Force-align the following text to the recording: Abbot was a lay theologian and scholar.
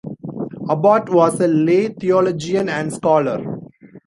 Abbot 0.67 1.09
was 1.11 1.39
a 1.41 1.47
lay 1.47 1.89
theologian 1.89 2.69
and 2.69 2.91
scholar. 2.91 3.59